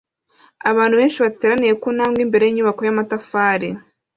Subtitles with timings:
[0.69, 3.69] Abantu benshi bateraniye ku ntambwe imbere yinyubako yamatafari